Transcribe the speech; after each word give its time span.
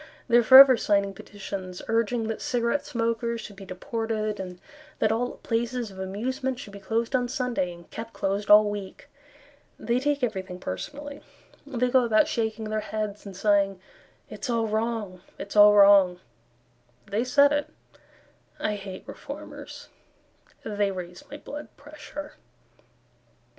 They 0.27 0.37
are 0.37 0.41
forever 0.43 0.77
signing 0.77 1.13
petitions 1.13 1.79
Urging 1.87 2.25
that 2.27 2.41
cigarette 2.41 2.83
smokers 2.87 3.39
should 3.39 3.55
be 3.55 3.65
deported, 3.67 4.39
And 4.39 4.59
that 4.97 5.11
all 5.11 5.33
places 5.43 5.91
of 5.91 5.99
amusement 5.99 6.57
should 6.57 6.73
be 6.73 6.79
closed 6.79 7.15
on 7.15 7.27
Sunday 7.27 7.71
And 7.71 7.87
kept 7.91 8.11
closed 8.11 8.49
all 8.49 8.67
week. 8.67 9.07
They 9.77 9.99
take 9.99 10.23
everything 10.23 10.59
personally; 10.59 11.21
They 11.67 11.89
go 11.91 12.03
about 12.03 12.27
shaking 12.27 12.71
their 12.71 12.79
heads, 12.79 13.27
And 13.27 13.37
sighing, 13.37 13.79
"It's 14.27 14.49
all 14.49 14.65
wrong, 14.65 15.21
it's 15.37 15.55
all 15.55 15.75
wrong," 15.75 16.19
They 17.05 17.23
said 17.23 17.51
it. 17.51 17.67
I 18.59 18.77
hate 18.77 19.03
Reformers; 19.05 19.87
They 20.63 20.89
raise 20.89 21.23
my 21.29 21.37
blood 21.37 21.67
pressure. 21.77 22.33